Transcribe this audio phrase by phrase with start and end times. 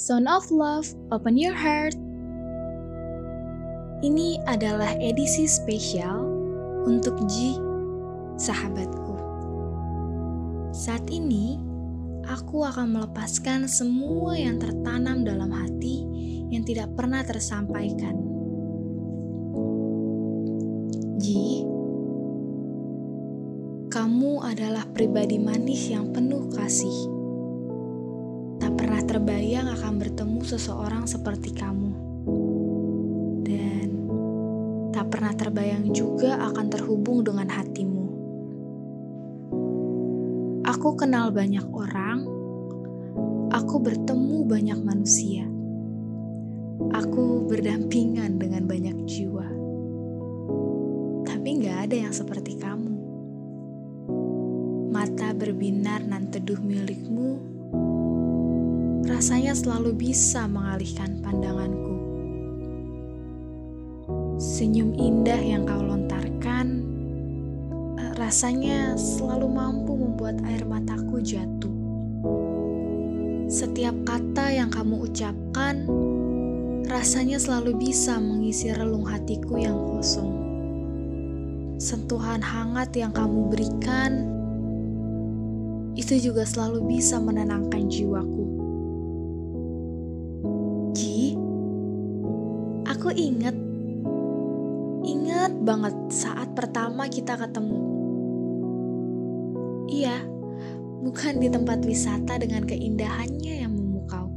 [0.00, 1.92] Sound of Love, Open Your Heart.
[4.00, 6.24] Ini adalah edisi spesial
[6.88, 7.52] untuk Ji,
[8.40, 9.20] sahabatku.
[10.72, 11.60] Saat ini,
[12.24, 16.08] aku akan melepaskan semua yang tertanam dalam hati
[16.48, 18.16] yang tidak pernah tersampaikan.
[21.20, 21.60] Ji,
[23.92, 27.19] kamu adalah pribadi manis yang penuh kasih
[29.10, 31.90] terbayang akan bertemu seseorang seperti kamu.
[33.42, 33.88] Dan
[34.94, 38.06] tak pernah terbayang juga akan terhubung dengan hatimu.
[40.62, 42.22] Aku kenal banyak orang,
[43.50, 45.42] aku bertemu banyak manusia.
[46.94, 49.46] Aku berdampingan dengan banyak jiwa.
[51.26, 52.94] Tapi gak ada yang seperti kamu.
[54.94, 57.59] Mata berbinar nan teduh milikmu
[59.08, 61.96] rasanya selalu bisa mengalihkan pandanganku.
[64.40, 66.66] Senyum indah yang kau lontarkan,
[68.00, 71.72] eh, rasanya selalu mampu membuat air mataku jatuh.
[73.50, 75.84] Setiap kata yang kamu ucapkan,
[76.88, 80.32] rasanya selalu bisa mengisi relung hatiku yang kosong.
[81.80, 84.40] Sentuhan hangat yang kamu berikan,
[85.98, 88.39] itu juga selalu bisa menenangkan jiwaku.
[95.50, 97.82] Inget banget saat pertama kita ketemu.
[99.90, 100.22] Iya,
[101.02, 104.30] bukan di tempat wisata dengan keindahannya yang memukau.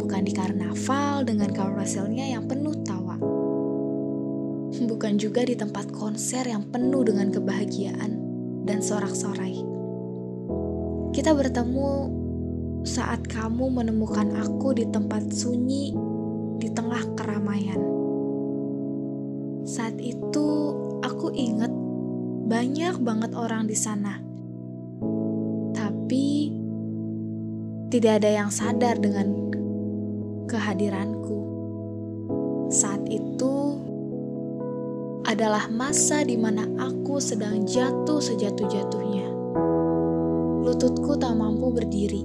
[0.00, 3.20] Bukan di karnaval dengan karuselnya yang penuh tawa.
[4.80, 8.16] Bukan juga di tempat konser yang penuh dengan kebahagiaan
[8.64, 9.60] dan sorak-sorai.
[11.12, 11.88] Kita bertemu
[12.88, 15.92] saat kamu menemukan aku di tempat sunyi
[16.56, 17.97] di tengah keramaian.
[19.68, 20.72] Saat itu
[21.04, 21.68] aku ingat
[22.48, 24.16] banyak banget orang di sana.
[25.76, 26.48] Tapi
[27.92, 29.52] tidak ada yang sadar dengan
[30.48, 31.36] kehadiranku.
[32.72, 33.76] Saat itu
[35.28, 39.28] adalah masa di mana aku sedang jatuh sejatuh-jatuhnya.
[40.64, 42.24] Lututku tak mampu berdiri,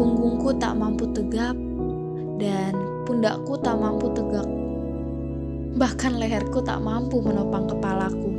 [0.00, 1.52] punggungku tak mampu tegap,
[2.40, 2.72] dan
[3.04, 4.48] pundakku tak mampu tegak.
[5.78, 8.30] Bahkan leherku tak mampu menopang kepalaku.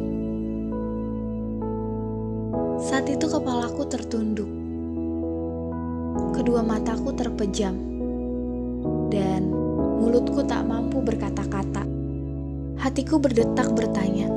[2.84, 4.52] Saat itu kepalaku tertunduk.
[6.36, 7.80] Kedua mataku terpejam.
[9.08, 9.56] Dan
[10.04, 11.88] mulutku tak mampu berkata-kata.
[12.76, 14.28] Hatiku berdetak bertanya.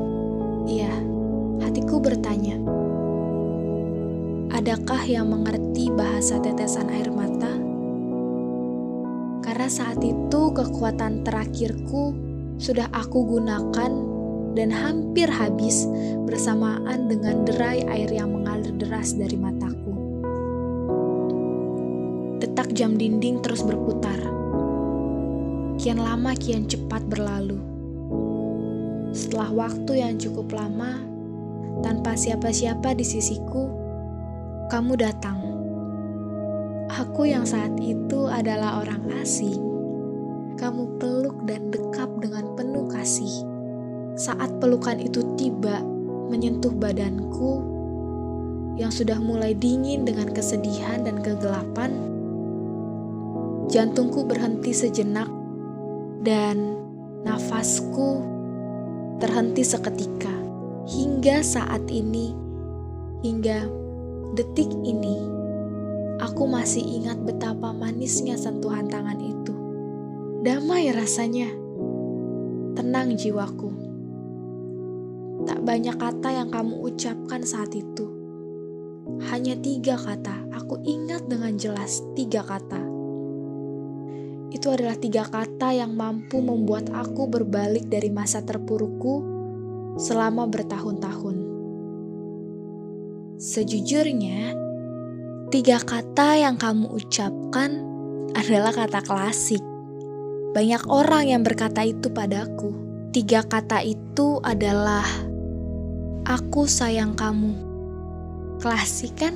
[0.70, 0.94] Iya,
[1.58, 2.54] hatiku bertanya.
[4.54, 7.50] Adakah yang mengerti bahasa tetesan air mata?
[9.42, 12.31] Karena saat itu kekuatan terakhirku
[12.62, 13.90] sudah aku gunakan
[14.54, 15.82] dan hampir habis
[16.22, 19.90] bersamaan dengan derai air yang mengalir deras dari mataku.
[22.38, 24.22] Detak jam dinding terus berputar.
[25.82, 27.58] Kian lama kian cepat berlalu.
[29.10, 31.02] Setelah waktu yang cukup lama,
[31.82, 33.66] tanpa siapa-siapa di sisiku,
[34.70, 35.42] kamu datang
[36.92, 39.56] Aku yang saat itu adalah orang asing.
[40.62, 43.42] Kamu peluk dan dekap dengan penuh kasih.
[44.14, 45.82] Saat pelukan itu tiba,
[46.30, 47.66] menyentuh badanku
[48.78, 51.90] yang sudah mulai dingin dengan kesedihan dan kegelapan,
[53.66, 55.26] jantungku berhenti sejenak
[56.22, 56.78] dan
[57.26, 58.22] nafasku
[59.18, 60.30] terhenti seketika
[60.86, 62.38] hingga saat ini,
[63.26, 63.66] hingga
[64.38, 65.42] detik ini
[66.22, 69.51] Aku masih ingat betapa manisnya sentuhan tangan itu.
[70.42, 71.46] Damai rasanya.
[72.74, 73.70] Tenang jiwaku.
[75.46, 78.10] Tak banyak kata yang kamu ucapkan saat itu.
[79.30, 82.82] Hanya tiga kata, aku ingat dengan jelas tiga kata.
[84.50, 89.22] Itu adalah tiga kata yang mampu membuat aku berbalik dari masa terpurukku
[89.94, 91.36] selama bertahun-tahun.
[93.38, 94.58] Sejujurnya,
[95.52, 97.84] Tiga kata yang kamu ucapkan
[98.32, 99.60] adalah kata klasik.
[100.52, 102.76] Banyak orang yang berkata itu padaku.
[103.12, 105.04] Tiga kata itu adalah
[106.28, 107.56] "aku sayang kamu".
[108.60, 109.34] Klasik kan?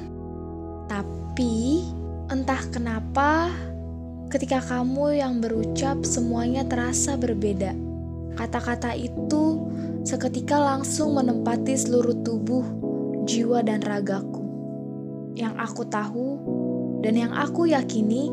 [0.93, 1.85] Tapi
[2.29, 3.49] entah kenapa
[4.29, 7.73] ketika kamu yang berucap semuanya terasa berbeda.
[8.37, 9.65] Kata-kata itu
[10.05, 12.65] seketika langsung menempati seluruh tubuh,
[13.25, 14.47] jiwa, dan ragaku
[15.37, 16.41] yang aku tahu
[17.05, 18.33] dan yang aku yakini,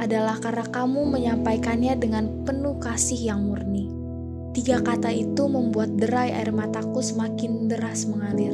[0.00, 3.90] adalah karena kamu menyampaikannya dengan penuh kasih yang murni.
[4.52, 8.52] Tiga kata itu membuat derai air mataku semakin deras mengalir.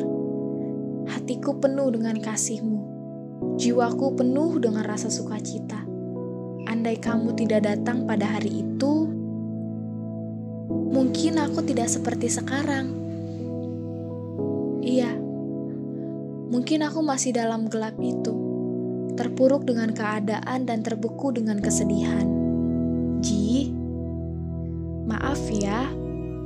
[1.11, 2.81] Hatiku penuh dengan kasihmu.
[3.58, 5.82] Jiwaku penuh dengan rasa sukacita.
[6.70, 9.11] Andai kamu tidak datang pada hari itu,
[10.69, 12.94] mungkin aku tidak seperti sekarang.
[14.85, 15.17] Iya,
[16.52, 18.32] mungkin aku masih dalam gelap itu,
[19.18, 22.22] terpuruk dengan keadaan dan terbeku dengan kesedihan.
[23.18, 23.74] Ji,
[25.10, 25.90] maaf ya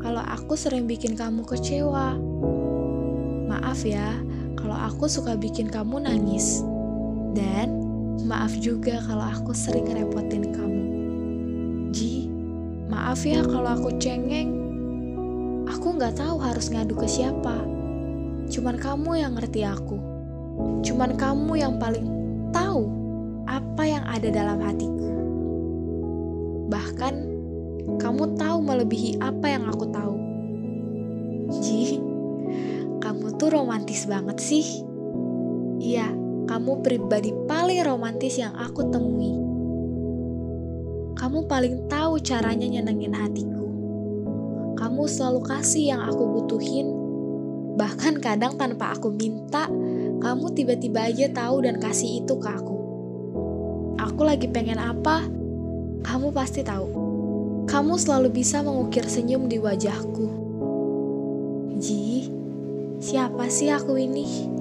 [0.01, 2.17] kalau aku sering bikin kamu kecewa.
[3.53, 4.17] Maaf ya
[4.57, 6.65] kalau aku suka bikin kamu nangis.
[7.37, 7.85] Dan
[8.25, 10.85] maaf juga kalau aku sering ngerepotin kamu.
[11.93, 12.33] Ji,
[12.89, 14.65] maaf ya kalau aku cengeng.
[15.69, 17.69] Aku nggak tahu harus ngadu ke siapa.
[18.49, 20.01] Cuman kamu yang ngerti aku.
[20.81, 22.22] Cuman kamu yang paling
[22.53, 22.87] tahu
[23.49, 25.09] apa yang ada dalam hatiku.
[26.71, 27.15] Bahkan
[27.99, 30.15] kamu tahu melebihi apa yang aku tahu.
[31.59, 31.99] Ji,
[33.03, 34.87] kamu tuh romantis banget sih.
[35.83, 36.15] Iya,
[36.47, 39.35] kamu pribadi paling romantis yang aku temui.
[41.19, 43.67] Kamu paling tahu caranya nyenengin hatiku.
[44.79, 47.02] Kamu selalu kasih yang aku butuhin.
[47.77, 49.69] Bahkan kadang tanpa aku minta,
[50.21, 52.77] kamu tiba-tiba aja tahu dan kasih itu ke aku.
[54.01, 55.25] Aku lagi pengen apa,
[56.05, 56.89] kamu pasti tahu.
[57.69, 60.27] Kamu selalu bisa mengukir senyum di wajahku.
[61.79, 62.29] Ji,
[62.99, 64.53] siapa sih aku ini?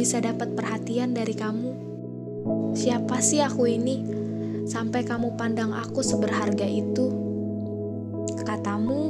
[0.00, 1.70] bisa dapat perhatian dari kamu.
[2.72, 4.00] Siapa sih aku ini
[4.64, 7.12] sampai kamu pandang aku seberharga itu?
[8.40, 9.02] Katamu,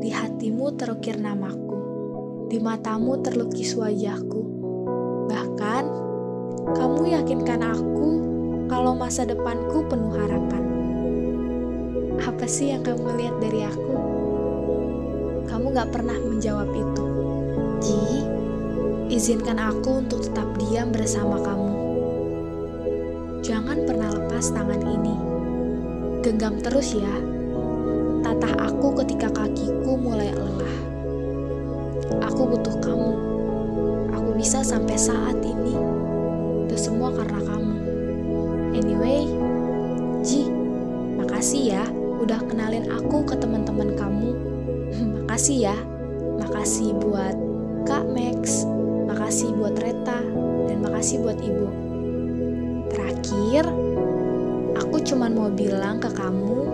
[0.00, 1.67] di hatimu terukir namaku,
[2.48, 4.40] di matamu terlukis wajahku.
[5.28, 5.84] Bahkan,
[6.72, 8.10] kamu yakinkan aku
[8.72, 10.64] kalau masa depanku penuh harapan.
[12.24, 13.94] Apa sih yang kamu lihat dari aku?
[15.44, 17.04] Kamu gak pernah menjawab itu.
[17.84, 18.24] Ji,
[19.08, 21.72] Izinkan aku untuk tetap diam bersama kamu.
[23.40, 25.16] Jangan pernah lepas tangan ini.
[26.20, 27.16] Genggam terus ya.
[28.20, 30.76] Tatah aku ketika kakiku mulai lelah.
[32.24, 33.12] Aku butuh kamu.
[34.16, 35.76] Aku bisa sampai saat ini.
[36.64, 37.74] Itu semua karena kamu.
[38.72, 39.28] Anyway,
[40.24, 40.48] Ji,
[41.20, 41.84] makasih ya
[42.18, 44.30] udah kenalin aku ke teman-teman kamu.
[45.22, 45.76] makasih ya.
[46.38, 47.34] Makasih buat
[47.84, 48.62] Kak Max,
[49.08, 50.22] makasih buat Reta,
[50.68, 51.68] dan makasih buat Ibu.
[52.88, 53.64] Terakhir,
[54.78, 56.68] aku cuma mau bilang ke kamu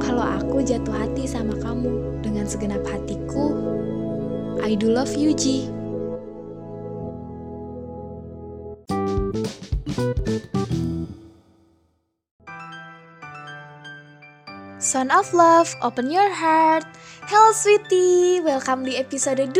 [0.00, 3.56] kalau aku jatuh hati sama kamu dengan segenap hatiku.
[4.62, 5.66] I do love you, Ji.
[14.78, 16.86] Son of Love, open your heart.
[17.26, 19.56] Hello sweetie, welcome di episode 2.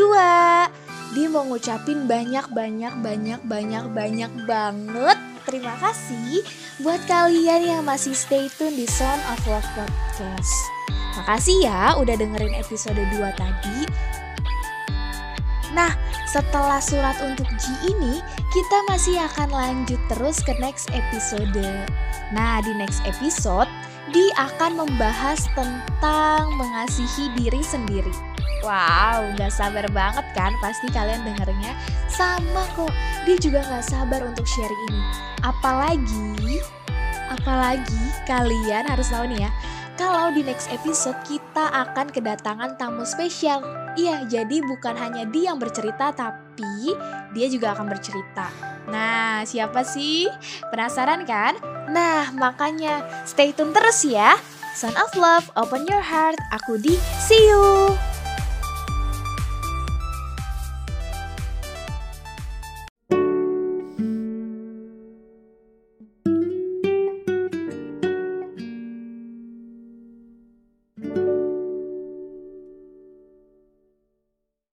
[1.17, 6.41] Dia mau ngucapin banyak-banyak banyak-banyak banyak banget terima kasih
[6.81, 10.55] buat kalian yang masih stay tune di Son of Love Podcast.
[11.15, 14.14] Makasih ya udah dengerin episode 2 tadi.
[15.75, 15.91] Nah,
[16.23, 18.23] setelah surat untuk G ini,
[18.55, 21.51] kita masih akan lanjut terus ke next episode.
[22.31, 23.67] Nah, di next episode,
[24.05, 28.13] Di akan membahas tentang mengasihi diri sendiri.
[28.61, 31.73] Wow, gak sabar banget kan pasti kalian dengernya.
[32.05, 32.93] Sama kok,
[33.25, 35.01] dia juga gak sabar untuk share ini.
[35.41, 36.61] Apalagi,
[37.33, 39.51] apalagi kalian harus tahu nih ya,
[39.95, 43.63] kalau di next episode kita akan kedatangan tamu spesial.
[43.95, 46.93] Iya, jadi bukan hanya dia yang bercerita, tapi
[47.31, 48.51] dia juga akan bercerita.
[48.91, 50.27] Nah, siapa sih?
[50.69, 51.55] Penasaran kan?
[51.89, 54.35] Nah, makanya stay tune terus ya.
[54.75, 56.35] Son of Love, open your heart.
[56.51, 58.14] Aku di see you.